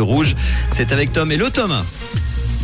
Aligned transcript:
Rouge. 0.00 0.36
C'est 0.70 0.92
avec 0.92 1.12
Tom 1.12 1.30
et 1.32 1.36
le 1.36 1.50
Tom. 1.50 1.72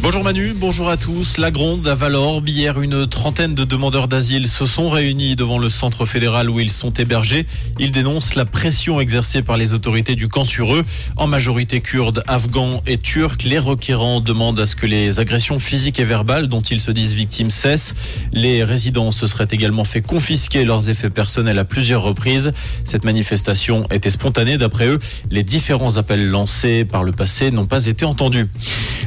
Bonjour 0.04 0.22
Manu, 0.22 0.52
bonjour 0.54 0.90
à 0.90 0.98
tous. 0.98 1.39
La 1.39 1.50
Gronde 1.50 1.89
à 1.89 1.94
Valorbe, 1.94 2.47
hier 2.47 2.78
une 2.78 3.06
trentaine 3.06 3.54
de 3.54 3.65
demandeurs 3.65 4.06
d'asile 4.06 4.48
se 4.48 4.66
sont 4.66 4.90
réunis 4.90 5.34
devant 5.34 5.56
le 5.56 5.70
centre 5.70 6.04
fédéral 6.04 6.50
où 6.50 6.61
ils 6.61 6.70
sont 6.70 6.92
hébergés. 6.92 7.46
Ils 7.79 7.90
dénoncent 7.90 8.34
la 8.34 8.45
pression 8.45 9.00
exercée 9.00 9.40
par 9.40 9.56
les 9.56 9.72
autorités 9.72 10.14
du 10.14 10.29
camp 10.29 10.45
sur 10.45 10.75
eux, 10.75 10.84
en 11.16 11.27
majorité 11.27 11.80
kurdes, 11.80 12.22
afghans 12.27 12.82
et 12.86 12.98
turcs. 12.98 13.45
Les 13.46 13.59
requérants 13.59 14.20
demandent 14.20 14.61
à 14.61 14.66
ce 14.66 14.77
que 14.77 14.84
les 14.84 15.20
agressions 15.20 15.59
physiques 15.59 15.98
et 15.98 16.05
verbales 16.05 16.48
dont 16.48 16.61
ils 16.61 16.82
se 16.82 16.91
disent 16.91 17.14
victimes 17.14 17.50
cessent. 17.50 17.95
Les 18.30 18.62
résidents 18.62 19.11
se 19.11 19.27
seraient 19.27 19.48
également 19.52 19.84
fait 19.84 20.02
confisquer 20.02 20.66
leurs 20.66 20.91
effets 20.91 21.09
personnels 21.09 21.59
à 21.59 21.64
plusieurs 21.64 22.02
reprises. 22.02 22.52
Cette 22.84 23.05
manifestation 23.05 23.86
était 23.91 24.11
spontanée 24.11 24.59
d'après 24.59 24.86
eux. 24.86 24.98
Les 25.30 25.45
différents 25.45 25.96
appels 25.96 26.29
lancés 26.29 26.84
par 26.84 27.05
le 27.05 27.12
passé 27.12 27.50
n'ont 27.50 27.64
pas 27.64 27.86
été 27.86 28.05
entendus. 28.05 28.48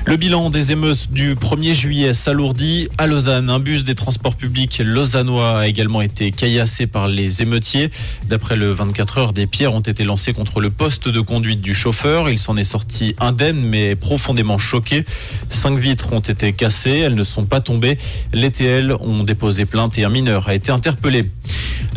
Le 0.06 0.16
bilan 0.16 0.50
des 0.50 0.72
émeutes 0.72 0.87
du 1.12 1.36
1er 1.36 1.74
juillet 1.74 2.14
s'alourdit 2.14 2.88
à 2.98 3.08
Lausanne. 3.08 3.50
Un 3.50 3.60
bus 3.60 3.84
des 3.84 3.96
transports 3.96 4.36
publics 4.36 4.82
lausannois 4.84 5.60
a 5.60 5.68
également 5.68 6.02
été 6.02 6.32
caillassé 6.32 6.88
par 6.88 7.10
les 7.10 7.42
émeutiers. 7.42 7.90
D'après 8.30 8.56
le 8.56 8.72
24 8.72 9.18
heures, 9.18 9.34
des 9.34 9.48
pierres 9.48 9.74
ont 9.74 9.82
été 9.82 10.06
lancées 10.06 10.32
contre 10.32 10.62
le 10.62 10.70
poste 10.70 11.10
de 11.10 11.20
conduite 11.20 11.60
du 11.60 11.74
chauffeur. 11.74 12.30
Il 12.30 12.38
s'en 12.40 12.56
est 12.56 12.64
sorti 12.64 13.16
indemne 13.20 13.60
mais 13.60 13.96
profondément 13.96 14.58
choqué. 14.58 15.04
Cinq 15.50 15.78
vitres 15.78 16.14
ont 16.14 16.22
été 16.22 16.54
cassées, 16.54 17.00
elles 17.00 17.16
ne 17.16 17.24
sont 17.24 17.46
pas 17.46 17.60
tombées. 17.60 17.98
Les 18.32 18.52
TL 18.52 18.94
ont 18.94 19.24
déposé 19.24 19.66
plainte 19.66 19.98
et 19.98 20.06
un 20.06 20.10
mineur 20.10 20.48
a 20.48 20.54
été 20.54 20.72
interpellé. 20.72 21.26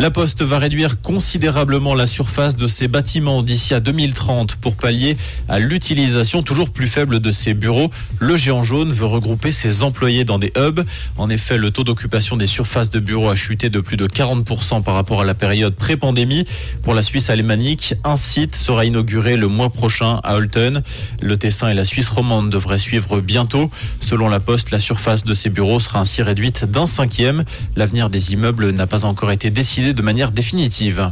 La 0.00 0.10
Poste 0.10 0.40
va 0.40 0.59
réduire 0.59 1.02
considérablement 1.02 1.95
la 1.95 2.06
surface 2.06 2.56
de 2.56 2.66
ses 2.66 2.88
bâtiments 2.88 3.42
d'ici 3.42 3.74
à 3.74 3.80
2030 3.80 4.56
pour 4.56 4.74
pallier 4.74 5.18
à 5.46 5.59
l'utilisation 5.59 6.42
toujours 6.42 6.70
plus 6.70 6.88
faible 6.88 7.20
de 7.20 7.30
ses 7.30 7.52
bureaux. 7.52 7.90
Le 8.18 8.34
géant 8.34 8.62
jaune 8.62 8.92
veut 8.92 9.04
regrouper 9.04 9.52
ses 9.52 9.82
employés 9.82 10.24
dans 10.24 10.38
des 10.38 10.54
hubs. 10.57 10.80
En 11.18 11.29
effet, 11.29 11.59
le 11.59 11.70
taux 11.70 11.84
d'occupation 11.84 12.38
des 12.38 12.46
surfaces 12.46 12.88
de 12.88 12.98
bureaux 12.98 13.29
a 13.29 13.34
chuté 13.34 13.68
de 13.68 13.79
plus 13.79 13.98
de 13.98 14.07
40% 14.07 14.82
par 14.82 14.95
rapport 14.95 15.20
à 15.20 15.26
la 15.26 15.34
période 15.34 15.74
pré-pandémie. 15.74 16.46
Pour 16.82 16.95
la 16.95 17.02
Suisse 17.02 17.29
alémanique, 17.29 17.92
un 18.02 18.16
site 18.16 18.57
sera 18.57 18.87
inauguré 18.87 19.37
le 19.37 19.48
mois 19.48 19.68
prochain 19.68 20.18
à 20.24 20.37
Holten. 20.37 20.82
Le 21.20 21.37
Tessin 21.37 21.68
et 21.68 21.74
la 21.74 21.85
Suisse 21.85 22.09
romande 22.09 22.48
devraient 22.48 22.79
suivre 22.79 23.20
bientôt. 23.20 23.70
Selon 24.01 24.30
la 24.30 24.40
Poste, 24.40 24.70
la 24.70 24.79
surface 24.79 25.24
de 25.24 25.35
ces 25.35 25.51
bureaux 25.51 25.79
sera 25.79 26.01
ainsi 26.01 26.23
réduite 26.23 26.64
d'un 26.64 26.87
cinquième. 26.87 27.45
L'avenir 27.76 28.09
des 28.09 28.32
immeubles 28.32 28.70
n'a 28.70 28.87
pas 28.87 29.04
encore 29.04 29.30
été 29.30 29.51
décidé 29.51 29.90
de 29.93 30.02
manière 30.02 30.33
définitive. 30.33 31.10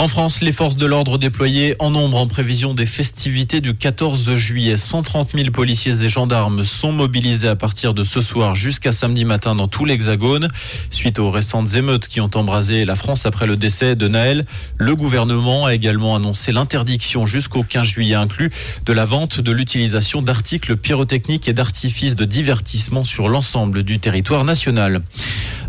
En 0.00 0.08
France, 0.08 0.40
les 0.40 0.50
forces 0.50 0.76
de 0.76 0.86
l'ordre 0.86 1.18
déployées 1.18 1.76
en 1.78 1.90
nombre 1.90 2.16
en 2.16 2.26
prévision 2.26 2.72
des 2.72 2.86
festivités 2.86 3.60
du 3.60 3.74
14 3.74 4.34
juillet. 4.34 4.78
130 4.78 5.32
000 5.34 5.50
policiers 5.50 6.02
et 6.02 6.08
gendarmes 6.08 6.64
sont 6.64 6.90
mobilisés 6.90 7.48
à 7.48 7.54
partir 7.54 7.92
de 7.92 8.02
ce 8.02 8.22
soir 8.22 8.54
jusqu'à 8.54 8.92
samedi 8.92 9.26
matin 9.26 9.54
dans 9.54 9.68
tout 9.68 9.84
l'Hexagone. 9.84 10.48
Suite 10.88 11.18
aux 11.18 11.30
récentes 11.30 11.74
émeutes 11.74 12.08
qui 12.08 12.22
ont 12.22 12.30
embrasé 12.32 12.86
la 12.86 12.94
France 12.94 13.26
après 13.26 13.46
le 13.46 13.56
décès 13.58 13.94
de 13.94 14.08
Naël, 14.08 14.46
le 14.78 14.96
gouvernement 14.96 15.66
a 15.66 15.74
également 15.74 16.16
annoncé 16.16 16.50
l'interdiction 16.50 17.26
jusqu'au 17.26 17.62
15 17.62 17.86
juillet 17.86 18.14
inclus 18.14 18.50
de 18.86 18.94
la 18.94 19.04
vente 19.04 19.42
de 19.42 19.52
l'utilisation 19.52 20.22
d'articles 20.22 20.78
pyrotechniques 20.78 21.46
et 21.46 21.52
d'artifices 21.52 22.16
de 22.16 22.24
divertissement 22.24 23.04
sur 23.04 23.28
l'ensemble 23.28 23.82
du 23.82 23.98
territoire 23.98 24.46
national. 24.46 25.02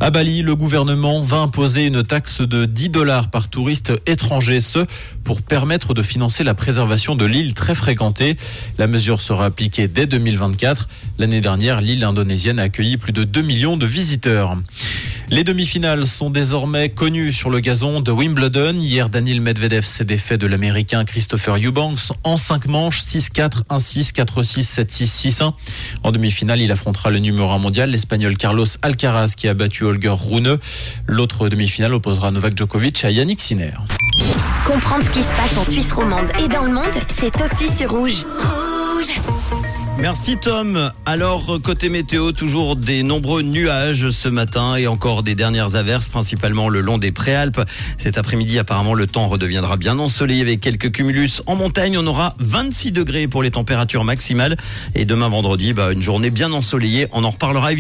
À 0.03 0.09
Bali, 0.09 0.41
le 0.41 0.55
gouvernement 0.55 1.21
va 1.21 1.37
imposer 1.37 1.85
une 1.85 2.01
taxe 2.01 2.41
de 2.41 2.65
10 2.65 2.89
dollars 2.89 3.29
par 3.29 3.49
touriste 3.49 3.93
étranger, 4.07 4.59
ce 4.59 4.79
pour 5.23 5.43
permettre 5.43 5.93
de 5.93 6.01
financer 6.01 6.43
la 6.43 6.55
préservation 6.55 7.13
de 7.13 7.23
l'île 7.23 7.53
très 7.53 7.75
fréquentée. 7.75 8.35
La 8.79 8.87
mesure 8.87 9.21
sera 9.21 9.45
appliquée 9.45 9.87
dès 9.87 10.07
2024. 10.07 10.89
L'année 11.19 11.39
dernière, 11.39 11.81
l'île 11.81 12.03
indonésienne 12.03 12.57
a 12.57 12.63
accueilli 12.63 12.97
plus 12.97 13.13
de 13.13 13.23
2 13.23 13.43
millions 13.43 13.77
de 13.77 13.85
visiteurs. 13.85 14.57
Les 15.31 15.45
demi-finales 15.45 16.05
sont 16.07 16.29
désormais 16.29 16.89
connues 16.89 17.31
sur 17.31 17.49
le 17.49 17.61
gazon 17.61 18.01
de 18.01 18.11
Wimbledon. 18.11 18.75
Hier, 18.77 19.09
Daniel 19.09 19.39
Medvedev 19.39 19.85
s'est 19.85 20.03
défait 20.03 20.37
de 20.37 20.45
l'américain 20.45 21.05
Christopher 21.05 21.55
Eubanks 21.55 22.11
en 22.25 22.35
5 22.35 22.65
manches, 22.65 23.01
6-4, 23.01 23.63
1-6, 23.69 24.11
4-6, 24.11 24.83
7-6, 24.83 25.31
6-1. 25.39 25.53
En 26.03 26.11
demi-finale, 26.11 26.59
il 26.59 26.69
affrontera 26.69 27.11
le 27.11 27.19
numéro 27.19 27.49
1 27.49 27.59
mondial, 27.59 27.91
l'espagnol 27.91 28.35
Carlos 28.35 28.65
Alcaraz 28.81 29.35
qui 29.37 29.47
a 29.47 29.53
battu 29.53 29.85
Holger 29.85 30.13
Rune. 30.17 30.57
L'autre 31.07 31.47
demi-finale 31.47 31.93
opposera 31.93 32.31
Novak 32.31 32.57
Djokovic 32.57 33.05
à 33.05 33.09
Yannick 33.09 33.39
Sinner. 33.39 33.71
Comprendre 34.67 35.05
ce 35.05 35.11
qui 35.11 35.23
se 35.23 35.33
passe 35.33 35.57
en 35.57 35.63
Suisse 35.63 35.93
romande 35.93 36.27
et 36.43 36.49
dans 36.49 36.65
le 36.65 36.73
monde, 36.73 36.83
c'est 37.07 37.41
aussi 37.41 37.73
sur 37.73 37.89
Rouge. 37.91 38.25
Rouge 38.25 38.60
Merci 39.99 40.37
Tom. 40.37 40.91
Alors 41.05 41.59
côté 41.63 41.89
météo, 41.89 42.31
toujours 42.31 42.75
des 42.75 43.03
nombreux 43.03 43.43
nuages 43.43 44.09
ce 44.09 44.29
matin 44.29 44.75
et 44.75 44.87
encore 44.87 45.21
des 45.21 45.35
dernières 45.35 45.75
averses, 45.75 46.07
principalement 46.07 46.69
le 46.69 46.81
long 46.81 46.97
des 46.97 47.11
préalpes. 47.11 47.61
Cet 47.97 48.17
après-midi, 48.17 48.57
apparemment, 48.57 48.95
le 48.95 49.05
temps 49.05 49.27
redeviendra 49.27 49.77
bien 49.77 49.99
ensoleillé 49.99 50.41
avec 50.41 50.59
quelques 50.59 50.91
cumulus. 50.91 51.43
En 51.45 51.55
montagne, 51.55 51.97
on 51.97 52.07
aura 52.07 52.35
26 52.39 52.91
degrés 52.91 53.27
pour 53.27 53.43
les 53.43 53.51
températures 53.51 54.03
maximales. 54.03 54.57
Et 54.95 55.05
demain 55.05 55.29
vendredi, 55.29 55.73
bah, 55.73 55.91
une 55.91 56.01
journée 56.01 56.31
bien 56.31 56.51
ensoleillée. 56.51 57.07
On 57.11 57.23
en 57.23 57.29
reparlera 57.29 57.71
évidemment. 57.71 57.79